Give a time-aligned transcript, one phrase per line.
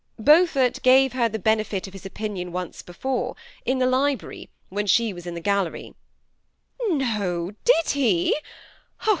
[0.21, 4.87] *^ Beaufort gave her the benefit of his opinion once before, in the library, when
[4.87, 5.93] she was in the gallery.""
[6.89, 8.33] No, did he